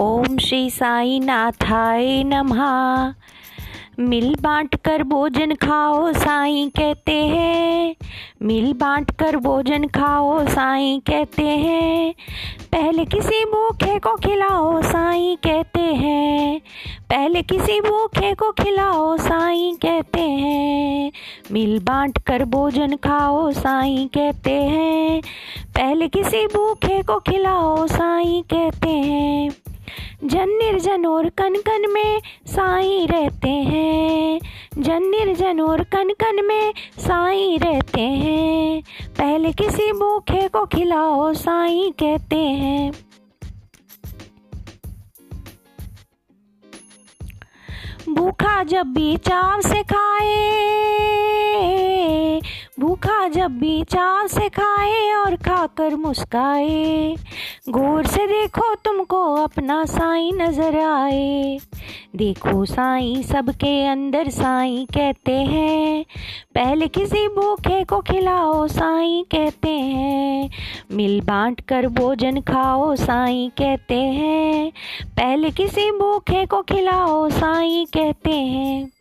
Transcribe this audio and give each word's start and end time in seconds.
ओम 0.00 0.38
श्री 0.38 0.70
साई 0.70 1.20
नाथाय 1.20 2.22
नमः 2.24 3.14
मिल 3.98 4.34
बांट 4.40 4.74
कर 4.74 5.02
भोजन 5.02 5.54
खाओ 5.54 6.12
साईं 6.12 6.68
कहते 6.68 7.12
हैं। 7.12 7.96
मिल 8.42 8.72
बांट 8.72 9.10
कर 9.10 9.36
भोजन 9.36 9.86
खाओ 9.86 10.46
साईं 10.46 11.00
कहते 11.00 11.42
हैं। 11.42 12.14
पहले 12.72 13.04
किसी 13.04 13.44
भूखे 13.44 13.98
को 13.98 14.16
खिलाओ 14.16 14.82
साईं 14.82 15.36
कहते 15.36 15.80
हैं। 15.80 16.60
पहले 17.10 17.42
किसी 17.42 17.80
भूखे 17.80 18.34
को 18.34 18.50
खिलाओ 18.50 19.16
साईं 19.16 19.76
कहते 19.76 20.20
हैं। 20.20 21.12
मिल 21.52 21.78
बांट 21.78 22.18
कर 22.18 22.44
भोजन 22.44 22.96
खाओ 22.96 23.52
साईं 23.52 24.08
कहते 24.08 24.52
हैं। 24.52 25.20
पहले 25.68 26.08
किसी 26.08 26.46
भूखे 26.46 27.02
को 27.02 27.18
खिलाओ 27.18 27.86
साईं 27.86 28.42
कहते 28.42 28.88
हैं। 28.88 29.50
जन 30.24 30.48
निर्जन 30.48 31.06
और 31.06 31.28
कन 31.28 31.54
कन 31.54 31.90
में 31.90 32.22
साई 32.46 33.06
रहते 33.06 33.48
हैं। 33.48 34.40
जन 34.78 35.02
निर्जन 35.02 35.60
और 35.60 35.82
कन 35.84 36.08
कन 36.08 36.44
में 36.44 36.74
साई 36.98 37.58
रहते 37.58 38.00
हैं। 38.00 38.82
पहले 39.18 39.52
किसी 39.52 39.92
भूखे 39.92 40.48
को 40.48 40.66
खिलाओ, 40.66 41.32
साई 41.32 41.92
कहते 41.98 42.36
हैं। 42.36 42.92
भूखा 48.08 48.62
जब 48.62 48.86
भी 48.86 49.16
चाव 49.16 49.60
से 49.60 49.82
खाए 49.82 51.35
भूखा 52.96 53.28
जब 53.28 53.58
भी 53.58 53.82
चाव 53.82 54.26
से 54.26 54.48
खाए 54.48 55.12
और 55.14 55.34
खाकर 55.36 55.94
मुस्काए। 55.96 57.16
गौर 57.68 58.06
से 58.06 58.26
देखो 58.26 58.74
तुमको 58.74 59.34
अपना 59.34 59.84
साई 59.84 60.30
नज़र 60.32 60.78
आए। 60.78 61.58
देखो 62.16 62.64
साई 62.64 63.22
सबके 63.22 63.86
अंदर 63.86 64.30
साई 64.30 64.86
कहते 64.94 65.32
हैं। 65.32 66.04
पहले 66.54 66.88
किसी 66.88 67.28
भूखे 67.28 67.84
को 67.84 68.00
खिलाओ, 68.00 68.66
साई 68.66 69.24
कहते 69.30 69.70
हैं। 69.70 70.50
मिल 70.92 71.20
बांट 71.20 71.60
कर 71.60 71.88
भोजन 71.88 72.40
खाओ, 72.40 72.94
साई 72.96 73.50
कहते 73.58 74.00
हैं। 74.00 74.70
पहले 75.06 75.50
किसी 75.50 75.90
भूखे 75.90 76.46
को 76.46 76.62
खिलाओ, 76.62 77.28
साई 77.28 77.86
कहते 77.94 78.30
हैं। 78.30 78.95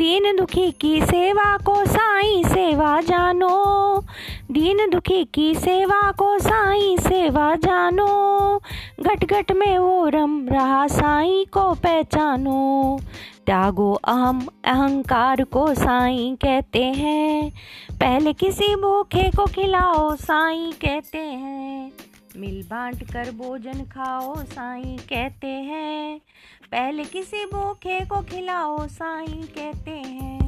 दीन 0.00 0.36
दुखी 0.36 0.70
की 0.70 1.00
सेवा 1.00 1.56
को 1.56 1.86
साई 1.86 2.44
सेवा 2.46 3.00
जानो। 3.00 4.04
दीन 4.50 4.90
दुखी 4.90 5.24
की 5.24 5.54
सेवा 5.54 6.12
को 6.12 6.38
साई 6.38 6.96
सेवा 6.98 7.54
जानो। 7.54 8.60
घट 9.00 9.24
घट 9.24 9.52
में 9.52 9.78
वो 9.78 10.08
रम 10.08 10.48
रहा 10.48 10.86
साई 10.86 11.46
को 11.52 11.74
पहचानो। 11.74 13.00
त्यागो 13.46 13.92
अहम 13.92 14.48
अहंकार 14.64 15.44
को 15.44 15.74
साई 15.74 16.36
कहते 16.42 16.84
हैं। 16.84 17.50
पहले 17.92 18.32
किसी 18.32 18.76
भूखे 18.76 19.30
को 19.30 19.46
खिलाओ, 19.46 20.14
साई 20.14 20.72
कहते 20.80 21.18
हैं। 21.18 21.92
मिल 22.36 22.62
बांट 22.62 23.12
कर 23.12 23.30
भोजन 23.30 23.84
खाओ 23.84 24.34
साई 24.36 24.96
कहते 25.08 25.46
हैं। 25.46 26.18
पहले 26.64 27.04
किसी 27.04 27.44
भूखे 27.44 28.00
को 28.00 28.20
खिलाओ 28.22 28.86
साई 28.86 29.42
कहते 29.58 29.90
हैं। 29.90 30.38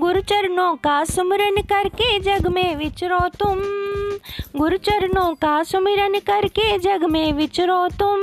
गुरुचरणों 0.00 0.74
का 0.76 1.04
सुमरन 1.04 1.62
करके 1.62 2.18
जग 2.20 2.46
में 2.46 2.76
विचरो 2.76 3.28
तुम। 3.28 3.60
गुरुचरणों 4.58 5.34
का 5.34 5.62
सुमिरन 5.62 6.18
करके 6.18 6.78
जग 6.78 7.04
में 7.04 7.32
विचरो 7.32 7.88
तुम। 7.88 8.20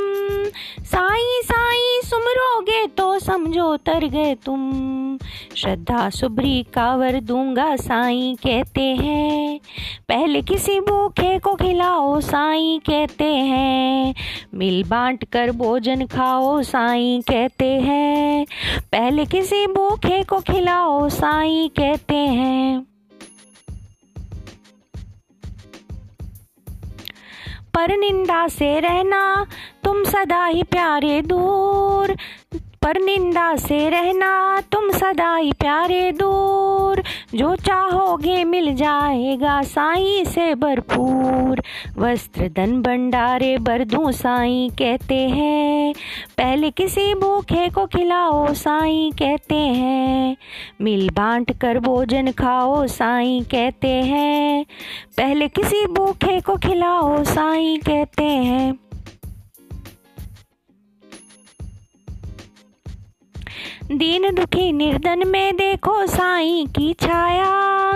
साई 0.79 1.41
साई, 1.43 2.01
सुमरोगे 2.05 2.87
तो 2.87 3.19
समझो 3.19 3.77
तर 3.77 4.05
गए 4.05 4.35
तुम। 4.35 5.17
श्रद्धा 5.55 6.09
सुबरी 6.09 6.63
कावर 6.63 7.19
दूँगा 7.19 7.75
साई, 7.75 8.37
कहते 8.43 8.81
हैं। 8.81 9.59
पहले 10.09 10.41
किसी 10.41 10.79
भूखे 10.79 11.39
को 11.39 11.55
खिलाओ, 11.55 12.19
साई 12.19 12.81
कहते 12.89 13.23
हैं। 13.23 14.15
मिल 14.55 14.83
बांट 14.83 15.25
कर 15.25 15.51
भोजन 15.51 16.05
खाओ, 16.05 16.61
साई 16.61 17.23
कहते 17.29 17.69
हैं। 17.69 18.45
पहले 18.91 19.25
किसी 19.25 19.67
भूखे 19.67 20.23
को 20.23 20.39
खिलाओ, 20.39 21.09
साई 21.09 21.71
कहते 21.79 22.15
हैं। 22.15 22.87
पर 27.73 27.97
निंदा 27.97 28.47
से 28.47 28.79
रहना 28.79 29.47
सदा 30.11 30.45
ही 30.45 30.63
प्यारे 30.63 31.21
दूर, 31.21 32.15
पर 32.81 32.99
निंदा 33.01 33.55
से 33.55 33.89
रहना 33.89 34.61
तुम 34.71 34.91
सदा 34.91 35.35
ही 35.35 35.51
प्यारे 35.51 36.11
दूर। 36.11 37.03
जो 37.35 37.55
चाहोगे 37.55 38.43
मिल 38.43 38.75
जाएगा 38.75 39.61
साई 39.61 40.23
से 40.25 40.55
भरपूर। 40.55 41.61
वस्त्र 41.97 42.49
धन 42.55 42.81
भंडारे 42.81 43.57
बरदू 43.57 44.11
साई, 44.11 44.69
कहते 44.79 45.15
हैं। 45.15 45.93
पहले 46.37 46.71
किसी 46.71 47.13
भूखे 47.15 47.69
को 47.69 47.85
खिलाओ, 47.85 48.53
साई 48.53 49.11
कहते 49.19 49.55
हैं। 49.55 50.37
मिल 50.81 51.09
बांट 51.09 51.51
कर 51.59 51.79
भोजन 51.79 52.31
खाओ, 52.31 52.85
साई 52.87 53.41
कहते 53.51 53.93
हैं। 54.03 54.65
पहले 55.17 55.47
किसी 55.47 55.85
भूखे 55.85 56.39
को 56.39 56.55
खिलाओ, 56.57 57.23
साई 57.23 57.77
कहते 57.77 58.23
हैं। 58.23 58.90
दीन 63.91 64.35
दुखी 64.35 64.71
निर्धन 64.71 65.27
में 65.27 65.55
देखो 65.55 66.07
साई 66.07 66.65
की 66.69 66.93
छाया। 66.93 67.91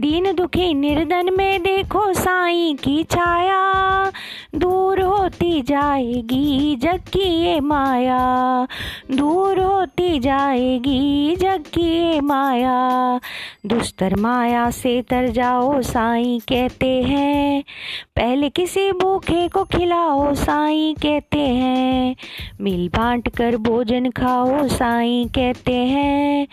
दीन 0.00 0.34
दुखी 0.34 0.74
निर्धन 0.74 1.34
में 1.34 1.62
देखो 1.62 2.12
साई 2.12 2.76
की 2.84 3.04
छाया। 3.04 3.62
दूर 4.54 5.00
होती 5.00 5.62
जाएगी 5.62 6.76
जग 6.76 7.00
की 7.12 7.44
ये 7.44 7.60
माया। 7.60 8.66
दूर 9.12 9.60
होती 9.60 10.18
जाएगी 10.18 11.36
जग 11.36 11.64
की 11.74 12.12
ये 12.12 12.20
माया। 12.20 13.20
दुस्तर 13.66 14.16
माया 14.16 14.70
से 14.70 15.02
तर 15.02 15.28
जाओ 15.28 15.82
साई 15.82 16.40
कहते 16.48 17.02
हैं। 17.02 17.64
पहले 18.16 18.48
किसी 18.48 18.92
भूखे 18.92 19.48
को 19.48 19.64
खिलाओ, 19.64 20.34
साई 20.34 20.94
कहते 21.02 21.38
हैं। 21.38 22.16
मिल 22.60 22.88
बांट 22.88 23.28
कर 23.28 23.56
भोजन 23.56 24.10
खाओ, 24.10 24.66
साई 24.68 25.26
कहते 25.34 25.72
हैं। 25.72 26.46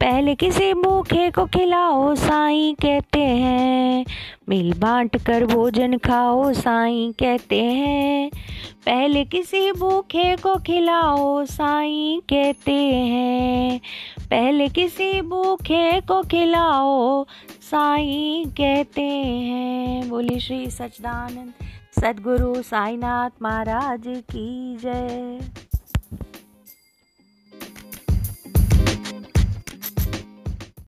पहले 0.00 0.34
किसी 0.34 0.74
भूखे 0.74 1.30
को 1.30 1.44
खिलाओ, 1.44 2.14
साई 2.14 2.76
कहते 2.82 3.20
हैं। 3.20 4.04
मिल 4.48 4.72
बांट 4.72 5.16
कर 5.16 5.44
भोजन 5.44 5.98
खाओ, 5.98 6.52
साई 6.52 7.14
कहते 7.18 7.62
हैं। 7.62 8.30
पहले 8.86 9.24
किसी 9.24 9.72
भूखे 9.72 10.36
को 10.36 10.56
खिलाओ, 10.56 11.44
साई 11.44 12.22
कहते 12.30 12.72
हैं। 12.72 13.80
पहले 14.30 14.68
किसी 14.68 15.20
भूखे 15.20 16.00
को 16.00 16.22
खिलाओ 16.22 17.26
साई 17.74 18.44
कहते 18.48 19.02
हैं 19.02 20.08
बोले 20.08 20.38
श्री 20.40 20.70
सचदानंद 20.70 21.52
सदगुरु 22.00 22.62
साईनाथ 22.62 23.42
महाराज 23.42 24.02
की 24.06 24.76
जय। 24.76 25.40